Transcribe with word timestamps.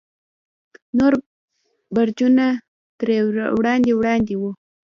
نور 0.97 1.13
برجونه 1.95 2.45
ترې 2.99 3.17
وړاندې 3.57 3.91
وړاندې 3.95 4.33
وو. 4.37 4.51